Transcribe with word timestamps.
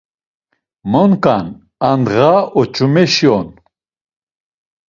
Monǩa’n, 0.91 1.45
andğa 1.89 2.31
oç̌umeşi 2.59 3.27
on. 3.37 3.47